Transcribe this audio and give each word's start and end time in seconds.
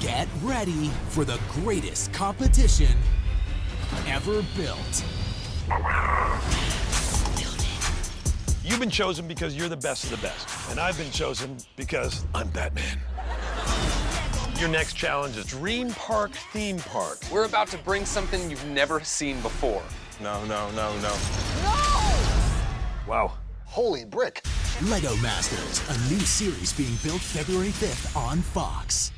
Get 0.00 0.28
ready 0.42 0.90
for 1.08 1.24
the 1.24 1.40
greatest 1.50 2.12
competition 2.12 2.96
ever 4.06 4.44
built. 4.56 5.04
You've 8.62 8.78
been 8.78 8.90
chosen 8.90 9.26
because 9.26 9.56
you're 9.56 9.68
the 9.68 9.76
best 9.76 10.04
of 10.04 10.10
the 10.10 10.18
best, 10.18 10.70
and 10.70 10.78
I've 10.78 10.96
been 10.96 11.10
chosen 11.10 11.56
because 11.74 12.24
I'm 12.32 12.48
Batman. 12.50 13.00
Your 14.60 14.68
next 14.68 14.94
challenge 14.94 15.36
is 15.36 15.46
Dream 15.46 15.90
Park 15.90 16.30
Theme 16.52 16.78
Park. 16.78 17.18
We're 17.32 17.46
about 17.46 17.66
to 17.68 17.78
bring 17.78 18.04
something 18.04 18.48
you've 18.48 18.66
never 18.66 19.00
seen 19.00 19.40
before. 19.40 19.82
No, 20.20 20.44
no, 20.44 20.70
no, 20.70 20.92
no. 21.00 21.16
No! 21.62 21.74
Wow. 23.08 23.32
Holy 23.64 24.04
brick. 24.04 24.42
Lego 24.84 25.16
Masters, 25.16 25.82
a 25.88 26.12
new 26.12 26.20
series 26.20 26.72
being 26.72 26.96
built 27.02 27.20
February 27.20 27.70
5th 27.70 28.16
on 28.16 28.42
Fox. 28.42 29.10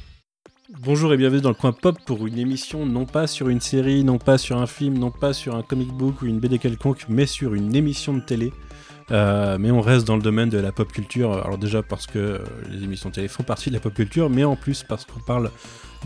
Bonjour 0.78 1.12
et 1.12 1.16
bienvenue 1.16 1.40
dans 1.40 1.48
le 1.48 1.56
coin 1.56 1.72
pop 1.72 1.98
pour 2.06 2.28
une 2.28 2.38
émission 2.38 2.86
non 2.86 3.04
pas 3.04 3.26
sur 3.26 3.48
une 3.48 3.60
série, 3.60 4.04
non 4.04 4.18
pas 4.18 4.38
sur 4.38 4.56
un 4.58 4.68
film, 4.68 4.96
non 4.96 5.10
pas 5.10 5.32
sur 5.32 5.56
un 5.56 5.62
comic 5.62 5.88
book 5.88 6.22
ou 6.22 6.26
une 6.26 6.38
BD 6.38 6.60
quelconque, 6.60 7.06
mais 7.08 7.26
sur 7.26 7.54
une 7.54 7.74
émission 7.74 8.14
de 8.14 8.20
télé. 8.20 8.52
Euh, 9.10 9.58
mais 9.58 9.72
on 9.72 9.80
reste 9.80 10.06
dans 10.06 10.14
le 10.14 10.22
domaine 10.22 10.48
de 10.48 10.58
la 10.58 10.70
pop 10.70 10.90
culture. 10.92 11.32
Alors 11.32 11.58
déjà 11.58 11.82
parce 11.82 12.06
que 12.06 12.18
euh, 12.18 12.38
les 12.70 12.84
émissions 12.84 13.08
de 13.08 13.16
télé 13.16 13.26
font 13.26 13.42
partie 13.42 13.70
de 13.70 13.74
la 13.74 13.80
pop 13.80 13.92
culture, 13.92 14.30
mais 14.30 14.44
en 14.44 14.54
plus 14.54 14.84
parce 14.84 15.04
qu'on 15.04 15.18
parle 15.18 15.50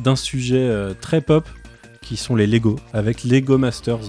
d'un 0.02 0.16
sujet 0.16 0.66
euh, 0.66 0.94
très 0.98 1.20
pop 1.20 1.46
qui 2.00 2.16
sont 2.16 2.34
les 2.34 2.46
Lego, 2.46 2.76
avec 2.94 3.22
Lego 3.24 3.56
Masters, 3.56 4.00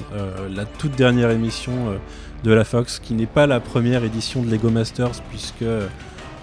la 0.54 0.66
toute 0.66 0.98
dernière 0.98 1.32
émission 1.32 1.98
de 2.44 2.52
la 2.52 2.66
Fox, 2.66 3.00
qui 3.00 3.14
n'est 3.14 3.26
pas 3.26 3.48
la 3.48 3.62
première 3.62 4.04
édition 4.04 4.44
de 4.44 4.52
Lego 4.52 4.70
Masters, 4.70 5.22
puisque 5.30 5.64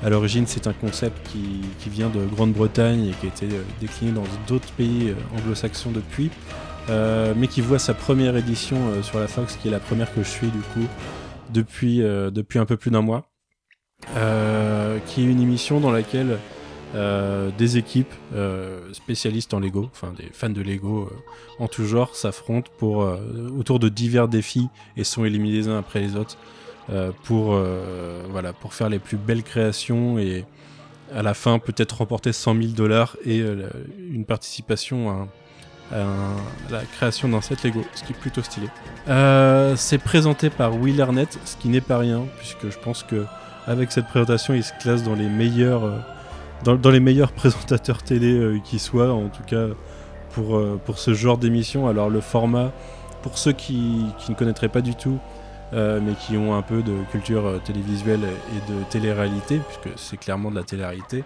à 0.03 0.11
l'origine 0.11 0.47
c'est 0.47 0.67
un 0.67 0.73
concept 0.73 1.17
qui, 1.29 1.89
vient 1.89 2.09
de 2.09 2.25
Grande-Bretagne 2.25 3.09
et 3.09 3.11
qui 3.13 3.27
a 3.27 3.29
été 3.29 3.57
euh, 3.57 3.63
décliné 3.81 4.13
dans 4.13 4.25
d'autres 4.47 4.73
pays 4.73 5.11
euh, 5.11 5.39
anglo-saxons 5.39 5.91
depuis, 5.91 6.31
euh, 6.89 7.35
mais 7.37 7.49
qui 7.49 7.61
voit 7.61 7.79
sa 7.79 7.95
première 7.95 8.37
édition 8.37 9.03
sur 9.03 9.19
la 9.19 9.29
Fox, 9.29 9.57
qui 9.57 9.69
est 9.69 9.71
la 9.71 9.81
première 9.81 10.13
que 10.13 10.23
je 10.23 10.29
suis 10.29 10.49
du 10.49 10.59
coup 10.59 10.87
depuis, 11.51 12.03
un 12.03 12.65
peu 12.65 12.77
plus 12.77 12.91
d'un 12.91 13.03
mois, 13.03 13.29
qui 15.07 15.21
est 15.21 15.25
une 15.25 15.41
émission 15.41 15.81
dans 15.81 15.91
laquelle 15.91 16.39
des 17.59 17.77
équipes 17.77 18.13
spécialistes 18.93 19.53
en 19.53 19.61
Lego, 19.61 19.91
enfin 19.93 20.15
des 20.17 20.31
fans 20.33 20.49
de 20.49 20.63
Lego 20.63 21.11
en 21.59 21.69
tout 21.69 21.85
genre, 21.85 22.17
s'affrontent 22.17 22.71
pour 22.79 23.07
autour 23.59 23.79
de 23.79 23.91
divers 23.91 24.29
défis 24.29 24.69
et 24.97 25.05
sont 25.05 25.27
éliminés 25.27 25.59
les 25.59 25.69
uns 25.69 25.79
après 25.79 26.01
les 26.01 26.17
autres 26.17 26.39
pour 27.25 27.55
euh, 27.55 28.23
voilà 28.31 28.53
pour 28.53 28.75
faire 28.75 28.89
les 28.89 28.99
plus 28.99 29.17
belles 29.17 29.43
créations 29.43 30.19
et 30.19 30.45
à 31.15 31.23
la 31.23 31.35
fin 31.35 31.59
peut-être 31.59 31.99
remporter 31.99 32.33
100 32.33 32.55
000 32.57 32.67
dollars 32.69 33.17
et 33.25 33.41
euh, 33.41 33.69
une 34.11 34.25
participation 34.25 35.11
à, 35.11 35.29
la 36.71 36.81
création 36.85 37.29
d'un 37.29 37.43
set 37.43 37.65
Lego, 37.65 37.83
ce 37.95 38.03
qui 38.03 38.15
est 38.15 38.17
plutôt 38.17 38.43
stylé. 38.43 38.67
Euh, 39.09 39.77
c'est 39.77 39.99
présenté 39.99 40.49
par 40.49 40.75
Will 40.75 40.99
Arnett, 41.03 41.39
ce 41.45 41.55
qui 41.57 41.69
n'est 41.69 41.83
pas 41.83 41.99
rien 41.99 42.25
puisque 42.39 42.71
je 42.71 42.79
pense 42.79 43.03
que 43.03 43.27
avec 43.67 43.93
cette 43.93 44.07
présentation, 44.07 44.55
il 44.55 44.65
se 44.65 44.73
classe 44.81 45.03
dans 45.03 45.15
les 45.15 45.29
meilleurs 45.29 45.85
euh, 45.85 45.99
dans, 46.65 46.91
les 46.91 47.01
meilleurs 47.01 47.33
présentateurs 47.33 48.03
télé 48.03 48.33
euh, 48.33 48.59
qui 48.65 48.79
soient, 48.79 49.13
en 49.13 49.29
tout 49.29 49.43
cas 49.43 49.67
pour, 50.31 50.57
euh, 50.57 50.81
pour 50.85 50.99
ce 50.99 51.15
genre 51.15 51.39
d'émission. 51.39 51.89
Alors 51.89 52.11
le 52.11 52.21
format, 52.21 52.73
pour 53.23 53.39
ceux 53.39 53.53
qui, 53.53 54.05
ne 54.29 54.35
connaîtraient 54.35 54.69
pas 54.69 54.81
du 54.81 54.95
tout, 54.95 55.19
euh, 55.19 55.42
mais 56.01 56.13
qui 56.15 56.37
ont 56.37 56.55
un 56.55 56.63
peu 56.63 56.83
de 56.83 56.95
culture 57.11 57.47
euh, 57.47 57.59
télévisuelle 57.59 58.21
et 58.25 58.73
de 58.73 58.83
télé-réalité, 58.91 59.61
puisque 59.69 59.99
c'est 59.99 60.17
clairement 60.19 60.51
de 60.51 60.57
la 60.57 60.65
télé-réalité, 60.65 61.25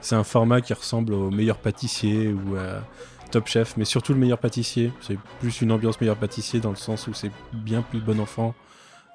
c'est 0.00 0.14
un 0.14 0.24
format 0.24 0.60
qui 0.60 0.72
ressemble 0.72 1.12
au 1.12 1.30
meilleur 1.30 1.56
pâtissier 1.58 2.28
ou 2.32 2.56
à 2.56 2.84
Top 3.32 3.46
Chef, 3.48 3.76
mais 3.76 3.84
surtout 3.84 4.12
le 4.14 4.18
meilleur 4.20 4.38
pâtissier. 4.38 4.92
C'est 5.00 5.18
plus 5.40 5.60
une 5.60 5.72
ambiance 5.72 6.00
meilleur 6.00 6.16
pâtissier 6.16 6.60
dans 6.60 6.70
le 6.70 6.76
sens 6.76 7.08
où 7.08 7.14
c'est 7.14 7.32
bien 7.52 7.82
plus 7.82 8.00
bon 8.00 8.20
enfant 8.20 8.54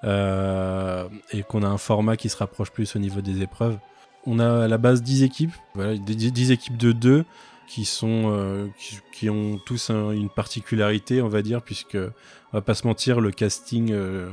euh, 0.04 1.08
et 1.32 1.44
qu'on 1.44 1.64
a 1.64 1.68
un 1.68 1.78
format 1.78 2.18
qui 2.18 2.30
se 2.30 2.38
rapproche 2.38 2.72
plus 2.72 2.96
au 2.96 3.00
niveau 3.00 3.22
des 3.22 3.42
épreuves. 3.42 3.78
On 4.26 4.40
a 4.40 4.66
à 4.66 4.68
la 4.68 4.78
base 4.78 5.02
10 5.02 5.24
équipes, 5.24 5.54
voilà, 5.76 5.98
des- 5.98 6.16
10 6.32 6.52
équipes 6.52 6.78
de 6.78 6.92
2 6.92 7.26
qui 7.68 7.86
sont 7.86 8.24
euh, 8.26 8.68
qui, 9.14 9.30
ont 9.30 9.58
tous 9.66 9.90
un- 9.90 10.12
une 10.12 10.30
particularité, 10.30 11.22
on 11.22 11.30
va 11.30 11.42
dire, 11.42 11.62
puisque 11.62 11.96
on 11.96 12.58
va 12.58 12.62
pas 12.62 12.74
se 12.76 12.86
mentir, 12.86 13.22
le 13.22 13.32
casting 13.32 13.92
euh, 13.92 14.30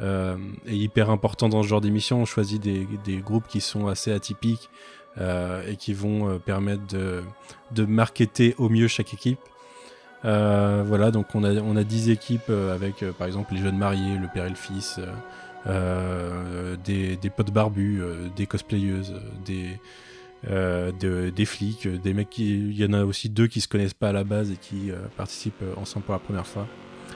euh, 0.00 0.36
est 0.66 0.76
hyper 0.76 1.10
important 1.10 1.48
dans 1.48 1.62
ce 1.62 1.68
genre 1.68 1.80
d'émission. 1.80 2.22
On 2.22 2.24
choisit 2.24 2.62
des, 2.62 3.16
groupes 3.18 3.46
qui 3.48 3.60
sont 3.60 3.86
assez 3.86 4.12
atypiques 4.12 4.70
euh, 5.18 5.62
et 5.68 5.76
qui 5.76 5.92
vont 5.92 6.28
euh, 6.28 6.38
permettre 6.38 6.86
de, 6.86 7.22
de 7.72 7.84
marketer 7.84 8.54
au 8.58 8.68
mieux 8.68 8.88
chaque 8.88 9.12
équipe. 9.12 9.40
Euh, 10.24 10.82
voilà, 10.86 11.10
donc 11.10 11.34
on 11.34 11.44
a, 11.44 11.54
on 11.54 11.76
a 11.76 11.84
10 11.84 12.10
équipes 12.10 12.50
avec 12.50 13.04
par 13.18 13.26
exemple 13.26 13.54
les 13.54 13.60
jeunes 13.60 13.78
mariés, 13.78 14.16
le 14.18 14.28
père 14.32 14.46
et 14.46 14.50
le 14.50 14.54
fils, 14.54 15.00
des, 16.84 17.16
des 17.16 17.30
potes 17.30 17.50
barbus, 17.50 18.02
des 18.36 18.46
cosplayeuses, 18.46 19.14
des, 19.44 19.80
de- 20.46 21.30
des 21.30 21.44
flics, 21.44 21.88
des 21.88 22.14
mecs 22.14 22.30
qui. 22.30 22.50
Il 22.54 22.78
y 22.78 22.84
en 22.84 22.92
a 22.92 23.04
aussi 23.04 23.28
deux 23.28 23.46
qui 23.46 23.60
se 23.60 23.68
connaissent 23.68 23.94
pas 23.94 24.10
à 24.10 24.12
la 24.12 24.24
base 24.24 24.50
et 24.50 24.56
qui 24.56 24.90
participent 25.16 25.64
ensemble 25.76 26.04
pour 26.04 26.14
la 26.14 26.20
première 26.20 26.46
fois. 26.46 26.66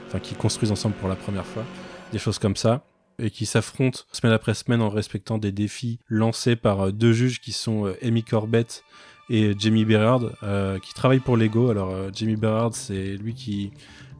Enfin, 0.07 0.19
qui 0.19 0.35
construisent 0.35 0.71
ensemble 0.71 0.95
pour 0.95 1.09
la 1.09 1.15
première 1.15 1.45
fois. 1.45 1.63
Des 2.11 2.19
choses 2.19 2.39
comme 2.39 2.55
ça. 2.55 2.85
Et 3.17 3.29
qui 3.29 3.45
s'affrontent 3.45 4.01
semaine 4.11 4.33
après 4.33 4.53
semaine 4.53 4.81
en 4.81 4.89
respectant 4.89 5.37
des 5.37 5.53
défis 5.53 5.99
lancés 6.09 6.57
par 6.57 6.87
euh, 6.87 6.91
deux 6.91 7.13
juges 7.13 7.39
qui 7.39 7.53
sont 7.53 7.85
euh, 7.85 7.95
Amy 8.03 8.23
Corbett 8.23 8.83
et 9.29 9.53
Jamie 9.57 9.85
Berard, 9.85 10.21
euh, 10.43 10.79
qui 10.79 10.93
travaillent 10.93 11.19
pour 11.19 11.37
Lego. 11.37 11.69
Alors, 11.69 11.91
euh, 11.91 12.09
Jamie 12.13 12.35
Berard, 12.35 12.75
c'est 12.75 13.15
lui 13.15 13.33
qui 13.33 13.71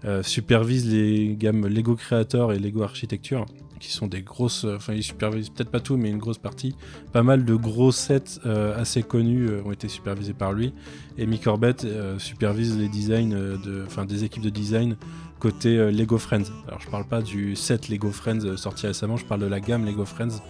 euh, 0.06 0.24
supervise 0.24 0.92
les 0.92 1.36
gammes 1.36 1.68
Lego 1.68 1.96
Creator 1.96 2.54
et 2.54 2.60
Lego 2.60 2.84
Architecture, 2.84 3.46
qui 3.86 3.94
sont 3.94 4.08
des 4.08 4.22
grosses. 4.22 4.66
euh, 4.66 4.76
Enfin, 4.76 4.94
il 4.94 5.04
supervise 5.04 5.50
peut-être 5.50 5.70
pas 5.70 5.80
tout, 5.80 5.98
mais 5.98 6.10
une 6.10 6.18
grosse 6.18 6.38
partie. 6.38 6.76
Pas 7.14 7.24
mal 7.24 7.46
de 7.46 7.56
gros 7.56 7.92
sets 7.92 8.40
euh, 8.46 8.80
assez 8.80 9.04
connus 9.04 9.48
euh, 9.48 9.62
ont 9.66 9.72
été 9.72 9.88
supervisés 9.88 10.34
par 10.34 10.54
lui. 10.54 10.74
Et 11.18 11.26
Mick 11.26 11.44
Corbett 11.44 11.88
supervise 12.18 12.78
les 12.78 12.90
designs 12.90 13.30
de, 13.30 13.84
enfin, 13.86 14.06
des 14.06 14.26
équipes 14.26 14.44
de 14.44 14.50
design 14.50 14.98
côté 15.40 15.78
Lego 15.92 16.18
Friends. 16.18 16.52
Alors, 16.68 16.82
je 16.82 16.90
parle 16.90 17.06
pas 17.06 17.22
du 17.22 17.56
set 17.56 17.88
Lego 17.88 18.12
Friends 18.12 18.58
sorti 18.58 18.88
récemment, 18.88 19.16
je 19.16 19.26
parle 19.26 19.40
de 19.40 19.46
la 19.46 19.62
gamme 19.62 19.86
Lego 19.86 20.04
Friends 20.04 20.42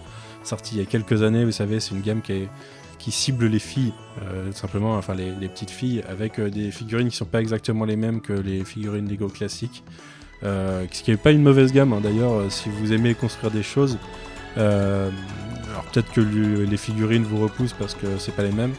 sortie 0.42 0.74
il 0.74 0.78
y 0.78 0.82
a 0.82 0.86
quelques 0.86 1.22
années. 1.22 1.44
Vous 1.44 1.52
savez, 1.52 1.78
c'est 1.78 1.94
une 1.94 2.00
gamme 2.00 2.20
qui 2.20 2.32
est 2.32 2.48
qui 2.98 3.12
cible 3.12 3.46
les 3.46 3.60
filles, 3.60 3.92
simplement, 4.52 4.96
enfin 4.96 5.14
les, 5.14 5.48
petites 5.48 5.70
filles, 5.70 6.02
avec 6.08 6.40
des 6.40 6.72
figurines 6.72 7.10
qui 7.10 7.16
sont 7.16 7.26
pas 7.26 7.40
exactement 7.40 7.84
les 7.84 7.94
mêmes 7.94 8.20
que 8.20 8.32
les 8.32 8.64
figurines 8.64 9.08
Lego 9.08 9.28
classiques. 9.28 9.84
Euh, 10.44 10.84
ce 10.92 11.02
qui 11.02 11.10
n'est 11.10 11.16
pas 11.16 11.32
une 11.32 11.42
mauvaise 11.42 11.72
gamme, 11.72 11.92
hein. 11.92 12.00
d'ailleurs, 12.02 12.32
euh, 12.32 12.50
si 12.50 12.68
vous 12.68 12.92
aimez 12.92 13.14
construire 13.14 13.50
des 13.52 13.62
choses. 13.62 13.98
euh, 14.58 15.10
alors 15.70 15.84
peut-être 15.84 16.10
que 16.12 16.20
le- 16.22 16.64
les 16.64 16.76
figurines 16.78 17.24
vous 17.24 17.38
repoussent 17.42 17.74
parce 17.74 17.94
que 17.94 18.06
c'est 18.18 18.34
pas 18.34 18.42
les 18.42 18.52
mêmes, 18.52 18.72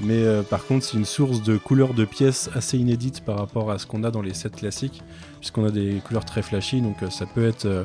mais 0.00 0.22
par 0.48 0.64
contre 0.64 0.84
c'est 0.84 0.96
une 0.96 1.04
source 1.04 1.42
de 1.42 1.56
couleurs 1.56 1.94
de 1.94 2.04
pièces 2.04 2.48
assez 2.54 2.78
inédite 2.78 3.24
par 3.24 3.38
rapport 3.38 3.70
à 3.72 3.78
ce 3.78 3.86
qu'on 3.86 4.04
a 4.04 4.10
dans 4.12 4.22
les 4.22 4.34
sets 4.34 4.50
classiques, 4.50 5.02
puisqu'on 5.40 5.64
a 5.64 5.70
des 5.72 6.00
couleurs 6.06 6.24
très 6.24 6.42
flashy, 6.42 6.80
donc 6.82 6.96
ça 7.10 7.26
peut 7.26 7.44
être, 7.44 7.84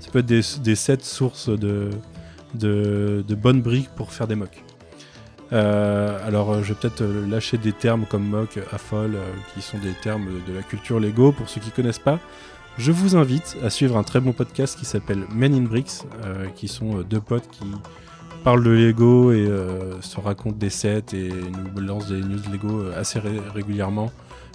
ça 0.00 0.10
peut 0.10 0.20
être 0.20 0.26
des, 0.26 0.40
des 0.62 0.74
sets 0.76 0.98
sources 1.02 1.50
de, 1.50 1.90
de, 2.54 3.34
bonnes 3.34 3.60
briques 3.60 3.90
pour 3.96 4.12
faire 4.12 4.26
des 4.26 4.36
mocks. 4.36 4.62
Alors, 5.50 6.62
je 6.62 6.72
vais 6.72 6.78
peut-être 6.80 7.02
lâcher 7.04 7.58
des 7.58 7.72
termes 7.72 8.06
comme 8.06 8.24
mock, 8.24 8.58
affol, 8.72 9.16
qui 9.54 9.62
sont 9.62 9.78
des 9.78 9.92
termes 10.02 10.26
de 10.46 10.54
la 10.54 10.62
culture 10.62 11.00
Lego. 11.00 11.32
Pour 11.32 11.48
ceux 11.48 11.60
qui 11.60 11.70
connaissent 11.70 11.98
pas, 11.98 12.18
je 12.78 12.92
vous 12.92 13.16
invite 13.16 13.56
à 13.62 13.70
suivre 13.70 13.96
un 13.96 14.02
très 14.04 14.20
bon 14.20 14.32
podcast 14.32 14.78
qui 14.78 14.84
s'appelle 14.84 15.24
Men 15.34 15.52
in 15.54 15.62
Bricks, 15.62 16.02
euh, 16.24 16.46
qui 16.54 16.68
sont 16.68 16.98
euh, 16.98 17.02
deux 17.02 17.20
potes 17.20 17.48
qui 17.50 17.64
parlent 18.44 18.62
de 18.62 18.70
Lego 18.70 19.32
et 19.32 19.46
euh, 19.46 20.00
se 20.00 20.20
racontent 20.20 20.56
des 20.56 20.70
sets 20.70 21.02
et 21.12 21.28
nous 21.74 21.80
lancent 21.80 22.08
des 22.08 22.20
news 22.20 22.38
Lego 22.52 22.84
assez 22.96 23.18
ré- 23.18 23.40
régulièrement. 23.54 24.10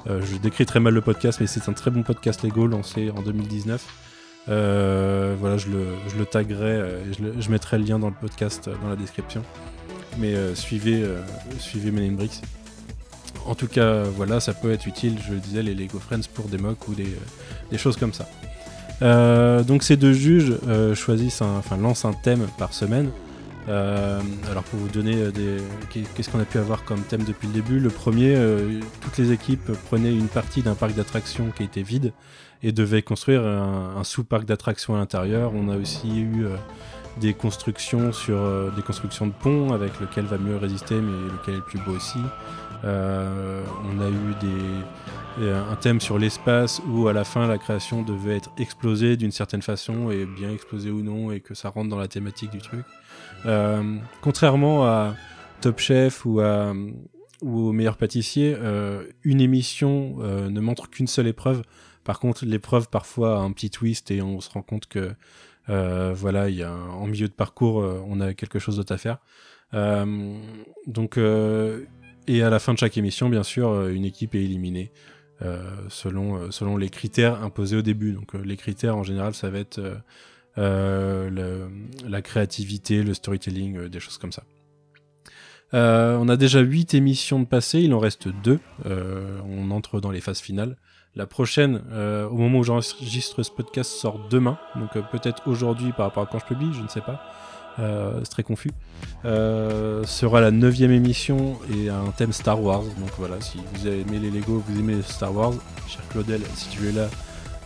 Je 0.06 0.36
décris 0.38 0.66
très 0.66 0.82
mal 0.82 0.94
le 0.94 1.00
podcast, 1.02 1.40
mais 1.40 1.48
c'est 1.48 1.70
un 1.70 1.74
très 1.74 1.90
bon 1.90 2.04
podcast 2.04 2.44
Lego 2.44 2.68
lancé 2.68 3.10
en 3.16 3.22
2019. 3.22 3.86
Euh, 4.50 5.36
voilà, 5.40 5.56
je 5.56 5.70
le, 5.70 5.86
je 6.14 6.22
taguerai, 6.26 6.76
et 7.10 7.14
je, 7.14 7.42
je 7.42 7.50
mettrai 7.50 7.78
le 7.78 7.86
lien 7.86 8.00
dans 8.00 8.10
le 8.10 8.16
podcast, 8.20 8.70
dans 8.82 8.90
la 8.90 8.96
description 8.98 9.44
mais 10.20 10.36
suivez, 10.54 11.04
suivez 11.58 11.90
Men 11.90 12.04
in 12.04 12.12
Bricks. 12.16 12.42
En 13.46 13.56
tout 13.56 13.68
cas, 13.68 14.04
voilà, 14.04 14.40
ça 14.40 14.54
peut 14.54 14.72
être 14.72 14.88
utile, 14.88 15.18
je 15.28 15.34
le 15.34 15.40
disais, 15.40 15.62
les 15.64 15.74
Lego 15.76 16.00
Friends 16.00 16.22
pour 16.34 16.46
des 16.48 16.58
mocks 16.58 16.88
ou 16.88 16.94
des, 16.94 17.08
euh, 17.74 17.78
choses 17.78 17.98
comme 17.98 18.14
ça. 18.14 18.28
Euh, 19.02 19.64
donc 19.64 19.84
ces 19.84 19.98
deux 19.98 20.14
juges 20.14 20.54
euh, 20.68 20.96
choisissent, 20.96 21.42
enfin 21.42 21.76
lancent 21.76 22.06
un 22.06 22.14
thème 22.14 22.48
par 22.58 22.74
semaine. 22.74 23.10
Alors 23.68 24.64
pour 24.70 24.80
vous 24.80 24.90
donner 24.90 25.32
des, 25.32 25.58
qu'est- 25.90 26.04
qu'est-ce 26.14 26.30
qu'on 26.30 26.40
a 26.42 26.46
pu 26.46 26.58
avoir 26.58 26.84
comme 26.84 27.00
thème 27.02 27.24
depuis 27.24 27.48
le 27.48 27.54
début, 27.54 27.80
le 27.80 27.90
premier, 27.90 28.36
toutes 29.00 29.18
les 29.18 29.32
équipes 29.32 29.72
prenaient 29.86 30.12
une 30.14 30.28
partie 30.28 30.62
d'un 30.62 30.76
parc 30.76 30.94
d'attractions 30.96 31.52
qui 31.56 31.64
était 31.64 31.82
vide 31.82 32.12
et 32.62 32.74
devaient 32.74 33.02
construire 33.04 33.42
un, 33.46 34.04
sous-parc 34.04 34.44
d'attractions 34.44 34.96
à 34.96 34.98
l'intérieur. 34.98 35.54
On 35.56 35.70
a 35.70 35.78
aussi 35.78 36.20
eu 36.20 36.44
des 37.22 37.34
constructions 37.34 38.12
sur 38.12 38.38
des 38.76 38.82
constructions 38.82 39.28
de 39.28 39.32
ponts 39.34 39.72
avec 39.72 39.98
lequel 40.02 40.26
va 40.26 40.38
mieux 40.38 40.58
résister 40.58 40.96
mais 40.96 41.32
lequel 41.32 41.54
est 41.54 41.58
le 41.58 41.64
plus 41.64 41.80
beau 41.80 41.92
aussi. 41.94 42.20
Euh, 42.84 43.64
on 43.86 44.00
a 44.02 44.10
eu 44.10 44.36
des, 44.42 45.44
euh, 45.44 45.72
un 45.72 45.76
thème 45.76 46.02
sur 46.02 46.18
l'espace 46.20 46.82
où 46.88 47.08
à 47.08 47.14
la 47.14 47.24
fin 47.24 47.48
la 47.48 47.58
création 47.58 48.02
devait 48.02 48.36
être 48.36 48.52
explosée 48.58 49.16
d'une 49.16 49.32
certaine 49.32 49.62
façon 49.62 50.12
et 50.12 50.26
bien 50.26 50.52
explosée 50.52 50.92
ou 50.92 51.02
non 51.02 51.32
et 51.32 51.40
que 51.40 51.54
ça 51.54 51.70
rentre 51.70 51.90
dans 51.90 51.98
la 51.98 52.08
thématique 52.08 52.52
du 52.52 52.60
truc. 52.60 52.86
Euh, 53.46 53.98
contrairement 54.22 54.86
à 54.86 55.16
Top 55.62 55.80
Chef 55.80 56.26
ou, 56.26 56.42
à, 56.42 56.74
ou 57.42 57.68
au 57.68 57.72
meilleur 57.72 57.96
pâtissier, 57.96 58.58
une 59.24 59.40
émission 59.40 60.18
ne 60.18 60.60
montre 60.60 60.90
qu'une 60.90 61.08
seule 61.08 61.28
épreuve. 61.28 61.64
Par 62.04 62.20
contre, 62.20 62.46
l'épreuve 62.46 62.90
parfois 62.90 63.38
a 63.38 63.40
un 63.40 63.52
petit 63.54 63.70
twist 63.70 64.12
et 64.12 64.22
on 64.22 64.42
se 64.42 64.50
rend 64.50 64.62
compte 64.62 64.88
que 64.88 65.14
voilà, 65.68 66.50
il 66.50 66.56
y 66.56 66.64
a 66.64 66.74
en 66.74 67.08
milieu 67.08 67.30
de 67.30 67.34
parcours, 67.34 67.76
on 67.76 68.20
a 68.20 68.34
quelque 68.34 68.60
chose 68.60 68.76
d'autre 68.76 68.94
à 68.94 68.98
faire. 68.98 69.20
Donc, 70.86 71.18
et 72.28 72.44
à 72.44 72.50
la 72.50 72.60
fin 72.60 72.74
de 72.74 72.80
chaque 72.80 72.98
émission, 72.98 73.30
bien 73.30 73.44
sûr, 73.44 73.70
euh, 73.70 73.90
une 73.90 74.06
équipe 74.06 74.36
est 74.36 74.44
éliminée 74.44 74.92
euh, 75.42 75.62
selon, 75.90 76.38
euh, 76.38 76.52
selon 76.52 76.78
les 76.78 76.90
critères 76.90 77.42
imposés 77.44 77.78
au 77.78 77.82
début. 77.82 78.14
Donc, 78.14 78.36
euh, 78.36 78.42
les 78.44 78.58
critères 78.58 78.98
en 78.98 79.04
général, 79.04 79.34
ça 79.34 79.50
va 79.50 79.60
être 79.60 79.80
euh, 79.80 79.96
euh, 80.58 81.68
la 82.08 82.22
créativité, 82.22 83.04
le 83.04 83.14
storytelling, 83.14 83.78
euh, 83.78 83.90
des 83.90 84.00
choses 84.00 84.18
comme 84.18 84.32
ça. 84.32 84.44
Euh, 85.74 86.18
on 86.20 86.30
a 86.30 86.38
déjà 86.38 86.60
8 86.60 86.94
émissions 86.94 87.40
de 87.40 87.46
passé, 87.46 87.82
il 87.82 87.94
en 87.94 88.00
reste 88.00 88.28
2. 88.28 88.60
on 88.86 89.72
entre 89.72 90.00
dans 90.00 90.12
les 90.12 90.22
phases 90.22 90.40
finales. 90.40 90.78
La 91.16 91.28
prochaine, 91.28 91.84
euh, 91.92 92.28
au 92.28 92.38
moment 92.38 92.60
où 92.60 92.64
j'enregistre 92.64 93.44
ce 93.44 93.52
podcast, 93.52 93.92
sort 93.92 94.28
demain. 94.30 94.58
Donc 94.76 94.96
euh, 94.96 95.02
peut-être 95.12 95.48
aujourd'hui 95.48 95.92
par 95.92 96.08
rapport 96.08 96.24
à 96.24 96.26
quand 96.26 96.40
je 96.40 96.46
publie, 96.46 96.74
je 96.74 96.82
ne 96.82 96.88
sais 96.88 97.02
pas. 97.02 97.22
Euh, 97.80 98.20
c'est 98.24 98.30
très 98.30 98.44
confus. 98.44 98.72
Euh, 99.26 100.04
sera 100.06 100.42
la 100.42 100.52
neuvième 100.52 100.92
émission 100.92 101.58
et 101.74 101.90
un 101.90 102.12
thème 102.16 102.34
Star 102.34 102.62
Wars. 102.62 102.84
Donc 102.84 103.10
voilà, 103.18 103.40
si 103.42 103.60
vous 103.74 103.88
aimez 103.88 104.20
les 104.20 104.30
Lego, 104.30 104.64
vous 104.68 104.80
aimez 104.80 105.02
Star 105.02 105.36
Wars, 105.36 105.54
cher 105.88 106.02
Claudel, 106.10 106.42
si 106.56 106.70
tu 106.70 106.90
es 106.90 106.92
là, 106.92 107.08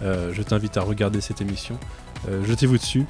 euh, 0.01 0.31
je 0.33 0.41
t'invite 0.43 0.77
à 0.77 0.81
regarder 0.81 1.21
cette 1.21 1.41
émission. 1.41 1.77
Euh, 2.29 2.43
Jetez-vous 2.45 2.77
dessus. 2.77 3.05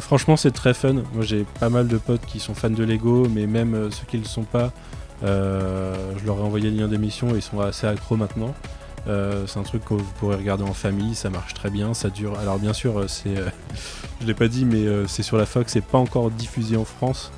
Franchement, 0.00 0.36
c'est 0.36 0.50
très 0.50 0.74
fun. 0.74 0.94
Moi, 1.14 1.22
j'ai 1.22 1.44
pas 1.60 1.68
mal 1.68 1.86
de 1.86 1.98
potes 1.98 2.26
qui 2.26 2.40
sont 2.40 2.54
fans 2.54 2.70
de 2.70 2.82
Lego, 2.82 3.28
mais 3.28 3.46
même 3.46 3.92
ceux 3.92 4.04
qui 4.06 4.16
ne 4.16 4.22
le 4.22 4.28
sont 4.28 4.42
pas, 4.42 4.72
je 5.22 6.26
leur 6.26 6.38
ai 6.38 6.42
envoyé 6.42 6.68
le 6.68 6.76
lien 6.76 6.88
d'émission 6.88 7.30
et 7.30 7.36
ils 7.36 7.42
sont 7.42 7.60
assez 7.60 7.86
accros 7.86 8.16
maintenant. 8.16 8.54
Euh, 9.08 9.46
c'est 9.46 9.58
un 9.58 9.62
truc 9.62 9.84
que 9.84 9.94
vous 9.94 10.12
pourrez 10.18 10.36
regarder 10.36 10.64
en 10.64 10.72
famille, 10.72 11.14
ça 11.14 11.30
marche 11.30 11.54
très 11.54 11.70
bien, 11.70 11.94
ça 11.94 12.10
dure. 12.10 12.38
Alors 12.38 12.58
bien 12.58 12.72
sûr, 12.72 12.98
euh, 12.98 13.08
c'est, 13.08 13.36
euh, 13.36 13.48
je 14.20 14.26
l'ai 14.26 14.34
pas 14.34 14.48
dit, 14.48 14.64
mais 14.64 14.84
euh, 14.86 15.06
c'est 15.06 15.22
sur 15.22 15.36
la 15.36 15.46
Fox, 15.46 15.72
c'est 15.72 15.84
pas 15.84 15.98
encore 15.98 16.30
diffusé 16.30 16.76
en 16.76 16.84
France. 16.84 17.32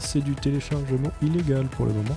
C'est 0.00 0.24
du 0.24 0.34
téléchargement 0.34 1.12
illégal 1.22 1.66
pour 1.66 1.86
le 1.86 1.92
moment. 1.92 2.16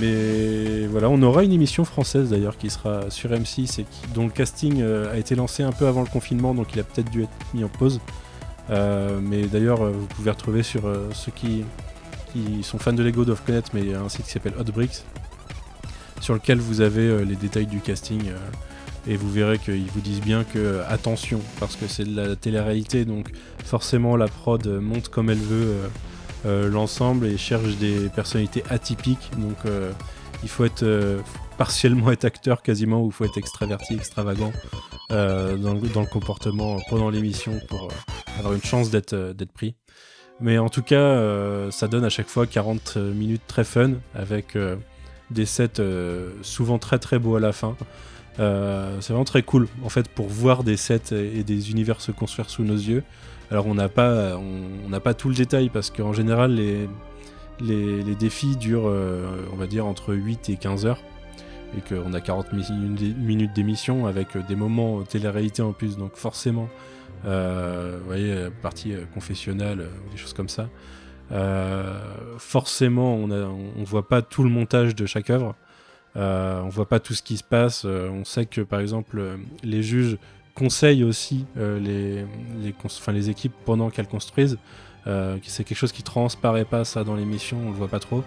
Mais 0.00 0.86
voilà, 0.86 1.10
on 1.10 1.20
aura 1.20 1.44
une 1.44 1.52
émission 1.52 1.84
française 1.84 2.30
d'ailleurs 2.30 2.56
qui 2.56 2.70
sera 2.70 3.10
sur 3.10 3.30
M6 3.30 3.82
et 3.82 3.86
dont 4.14 4.24
le 4.24 4.30
casting 4.30 4.82
a 4.82 5.18
été 5.18 5.34
lancé 5.34 5.62
un 5.62 5.72
peu 5.72 5.86
avant 5.86 6.00
le 6.00 6.08
confinement, 6.08 6.54
donc 6.54 6.68
il 6.72 6.80
a 6.80 6.84
peut-être 6.84 7.10
dû 7.10 7.24
être 7.24 7.30
mis 7.52 7.64
en 7.64 7.68
pause. 7.68 8.00
Mais 8.70 9.42
d'ailleurs, 9.42 9.84
vous 9.84 10.06
pouvez 10.06 10.30
retrouver 10.30 10.62
sur 10.62 10.84
ceux 11.12 11.32
qui, 11.32 11.64
qui 12.32 12.62
sont 12.62 12.78
fans 12.78 12.94
de 12.94 13.02
Lego 13.02 13.26
doivent 13.26 13.44
connaître, 13.44 13.72
mais 13.74 13.82
il 13.82 13.90
y 13.90 13.94
a 13.94 14.00
un 14.00 14.08
site 14.08 14.24
qui 14.24 14.32
s'appelle 14.32 14.54
Hot 14.58 14.72
Bricks 14.72 15.04
sur 16.24 16.32
lequel 16.32 16.58
vous 16.58 16.80
avez 16.80 17.02
euh, 17.02 17.22
les 17.22 17.36
détails 17.36 17.66
du 17.66 17.80
casting 17.80 18.28
euh, 18.28 18.38
et 19.06 19.14
vous 19.14 19.30
verrez 19.30 19.58
qu'ils 19.58 19.90
vous 19.90 20.00
disent 20.00 20.22
bien 20.22 20.42
que 20.42 20.58
euh, 20.58 20.88
attention 20.88 21.38
parce 21.60 21.76
que 21.76 21.86
c'est 21.86 22.04
de 22.04 22.16
la 22.16 22.34
télé-réalité 22.34 23.04
donc 23.04 23.30
forcément 23.62 24.16
la 24.16 24.26
prod 24.26 24.66
monte 24.66 25.10
comme 25.10 25.28
elle 25.28 25.36
veut 25.36 25.76
l'ensemble 26.44 27.26
et 27.26 27.38
cherche 27.38 27.76
des 27.76 28.10
personnalités 28.10 28.62
atypiques. 28.68 29.30
Donc 29.38 29.56
il 30.42 30.48
faut 30.48 30.66
être 30.66 30.84
partiellement 31.56 32.10
être 32.10 32.26
acteur 32.26 32.62
quasiment 32.62 33.02
ou 33.02 33.06
il 33.06 33.12
faut 33.12 33.24
être 33.24 33.38
extraverti 33.38 33.94
extravagant 33.94 34.52
dans, 35.08 35.74
le, 35.74 35.88
dans 35.88 36.02
le 36.02 36.06
comportement 36.06 36.78
pendant 36.90 37.08
l'émission 37.08 37.58
pour 37.68 37.88
avoir 38.38 38.52
une 38.52 38.62
chance 38.62 38.90
d'être 38.90 39.32
d'être 39.32 39.52
pris. 39.52 39.74
Mais 40.40 40.58
en 40.58 40.68
tout 40.68 40.82
cas 40.82 41.70
ça 41.70 41.88
donne 41.88 42.04
à 42.04 42.10
chaque 42.10 42.28
fois 42.28 42.46
40 42.46 42.98
minutes 42.98 43.46
très 43.46 43.64
fun 43.64 43.92
avec 44.14 44.54
des 45.30 45.46
sets 45.46 45.80
euh, 45.80 46.30
souvent 46.42 46.78
très 46.78 46.98
très 46.98 47.18
beaux 47.18 47.36
à 47.36 47.40
la 47.40 47.52
fin. 47.52 47.76
Euh, 48.40 48.96
c'est 49.00 49.12
vraiment 49.12 49.24
très 49.24 49.42
cool 49.42 49.68
en 49.84 49.88
fait 49.88 50.08
pour 50.08 50.26
voir 50.26 50.64
des 50.64 50.76
sets 50.76 51.12
et, 51.12 51.44
des 51.44 51.70
univers 51.70 52.00
se 52.00 52.10
construire 52.12 52.50
sous 52.50 52.64
nos 52.64 52.74
yeux. 52.74 53.02
Alors 53.50 53.66
on 53.66 53.74
n'a 53.74 53.88
pas 53.88 54.36
on 54.36 55.00
pas 55.00 55.14
tout 55.14 55.28
le 55.28 55.34
détail 55.34 55.68
parce 55.68 55.90
qu'en 55.90 56.12
général 56.12 56.54
les, 56.54 58.14
défis 58.18 58.56
durent 58.56 58.88
euh, 58.88 59.46
on 59.52 59.56
va 59.56 59.66
dire 59.66 59.86
entre 59.86 60.14
8 60.14 60.48
et 60.50 60.56
15 60.56 60.86
heures 60.86 61.00
et 61.76 61.80
qu'on 61.80 62.12
a 62.12 62.20
40 62.20 62.52
mi- 62.52 63.14
minutes 63.14 63.52
d'émission 63.54 64.06
avec 64.06 64.36
des 64.48 64.56
moments 64.56 65.02
télé-réalité 65.02 65.62
en 65.62 65.72
plus 65.72 65.96
donc 65.96 66.16
forcément 66.16 66.68
vous 67.24 68.06
voyez 68.06 68.48
partie 68.62 68.94
confessionnelle 69.14 69.80
ou 69.80 70.10
des 70.10 70.16
choses 70.16 70.34
comme 70.34 70.48
ça 70.48 70.68
forcément, 72.38 73.14
on, 73.14 73.30
on 73.30 73.84
voit 73.84 74.08
pas 74.08 74.22
tout 74.22 74.42
le 74.42 74.50
montage 74.50 74.94
de 74.94 75.06
chaque 75.06 75.30
œuvre. 75.30 75.54
Euh, 76.16 76.60
on 76.60 76.68
voit 76.68 76.88
pas 76.88 77.00
tout 77.00 77.14
ce 77.14 77.22
qui 77.22 77.36
se 77.36 77.44
passe. 77.44 77.82
Euh, 77.84 78.08
on 78.08 78.24
sait 78.24 78.46
que, 78.46 78.60
par 78.60 78.80
exemple, 78.80 79.18
euh, 79.18 79.36
les 79.62 79.82
juges 79.82 80.16
conseillent 80.54 81.02
aussi 81.02 81.46
euh, 81.56 81.80
les, 81.80 82.24
les, 83.12 83.30
équipes 83.30 83.54
pendant 83.64 83.90
qu'elles 83.90 84.08
construisent. 84.08 84.58
C'est 85.42 85.64
quelque 85.64 85.76
chose 85.76 85.92
qui 85.92 86.02
transparaît 86.02 86.64
pas 86.64 86.84
ça 86.84 87.04
dans 87.04 87.14
l'émission, 87.14 87.58
on 87.66 87.70
le 87.70 87.76
voit 87.76 87.88
pas 87.88 87.98
trop. 87.98 88.24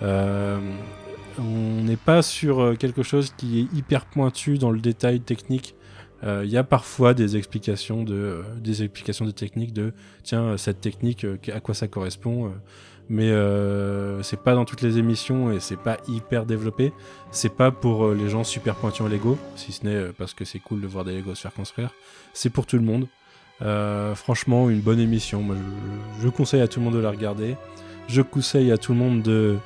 On 0.00 1.82
n'est 1.82 1.96
pas 1.96 2.22
sur 2.22 2.78
quelque 2.78 3.02
chose 3.02 3.34
qui 3.36 3.60
est 3.60 3.76
hyper 3.76 4.06
pointu 4.06 4.56
dans 4.56 4.70
le 4.70 4.80
détail 4.80 5.20
technique. 5.20 5.74
Il 6.22 6.48
y 6.48 6.56
a 6.56 6.64
parfois 6.64 7.12
des 7.12 7.36
explications 7.36 8.04
de 8.04 8.42
des 8.56 8.82
explications 8.82 9.26
de 9.26 9.32
techniques 9.32 9.74
de 9.74 9.92
tiens 10.22 10.56
cette 10.56 10.80
technique 10.80 11.26
à 11.52 11.60
quoi 11.60 11.74
ça 11.74 11.88
correspond. 11.88 12.54
Mais 13.08 13.30
euh, 13.30 14.22
c'est 14.22 14.40
pas 14.40 14.54
dans 14.54 14.64
toutes 14.64 14.80
les 14.80 14.98
émissions 14.98 15.52
et 15.52 15.60
c'est 15.60 15.76
pas 15.76 15.98
hyper 16.08 16.46
développé. 16.46 16.92
C'est 17.30 17.54
pas 17.54 17.70
pour 17.70 18.06
euh, 18.06 18.14
les 18.14 18.28
gens 18.28 18.44
super 18.44 18.76
pointus 18.76 19.02
en 19.02 19.08
Lego, 19.08 19.38
si 19.56 19.72
ce 19.72 19.84
n'est 19.84 19.94
euh, 19.94 20.12
parce 20.16 20.34
que 20.34 20.44
c'est 20.44 20.58
cool 20.58 20.80
de 20.80 20.86
voir 20.86 21.04
des 21.04 21.14
Lego 21.16 21.34
se 21.34 21.42
faire 21.42 21.52
construire. 21.52 21.90
C'est 22.32 22.50
pour 22.50 22.66
tout 22.66 22.76
le 22.76 22.82
monde. 22.82 23.06
Franchement, 24.14 24.68
une 24.68 24.80
bonne 24.80 25.00
émission. 25.00 25.40
Moi, 25.40 25.56
je, 26.20 26.28
conseille 26.28 26.60
à 26.60 26.68
tout 26.68 26.80
le 26.80 26.84
monde 26.84 26.94
de 26.94 26.98
la 27.00 27.10
regarder. 27.10 27.56
Je 28.08 28.20
conseille 28.20 28.70
à 28.72 28.78
tout 28.78 28.92
le 28.92 28.98
monde 28.98 29.22
de 29.22 29.56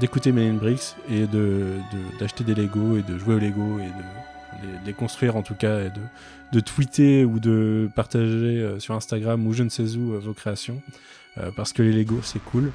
d'écouter 0.00 0.32
Men 0.32 0.56
Bricks 0.56 0.94
et 1.10 1.26
de 1.26 1.74
d'acheter 2.18 2.42
des 2.42 2.54
Lego 2.54 2.96
et 2.96 3.02
de 3.02 3.18
jouer 3.18 3.34
aux 3.34 3.38
Lego 3.38 3.80
et 3.80 3.88
de 3.88 4.04
les, 4.62 4.86
les 4.86 4.92
construire 4.92 5.36
en 5.36 5.42
tout 5.42 5.54
cas 5.54 5.80
et 5.80 5.90
de, 5.90 6.00
de 6.52 6.60
tweeter 6.60 7.24
ou 7.24 7.40
de 7.40 7.88
partager 7.94 8.24
euh, 8.24 8.78
sur 8.78 8.94
Instagram 8.94 9.46
ou 9.46 9.52
je 9.52 9.62
ne 9.62 9.68
sais 9.68 9.96
où 9.96 10.14
euh, 10.14 10.18
vos 10.18 10.32
créations 10.32 10.80
euh, 11.38 11.50
parce 11.56 11.72
que 11.72 11.82
les 11.82 11.92
Lego 11.92 12.20
c'est 12.22 12.42
cool. 12.42 12.70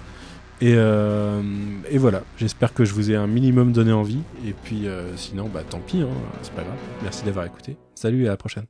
Et, 0.62 0.76
et 0.76 1.98
voilà, 1.98 2.22
j'espère 2.38 2.74
que 2.74 2.86
je 2.86 2.94
vous 2.94 3.12
ai 3.12 3.18
un 3.18 3.28
minimum 3.28 3.74
donné 3.74 3.92
envie. 3.92 4.22
Et 4.48 4.54
puis 4.54 4.86
sinon, 5.18 5.50
bah 5.50 5.62
tant 5.70 5.80
pis, 5.80 6.00
hein, 6.00 6.08
c'est 6.42 6.54
pas 6.54 6.64
grave. 6.64 6.78
Merci 7.02 7.26
d'avoir 7.26 7.46
écouté. 7.46 7.76
Salut 7.96 8.24
et 8.24 8.28
à 8.28 8.30
la 8.30 8.38
prochaine. 8.38 8.66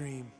Dream. 0.00 0.39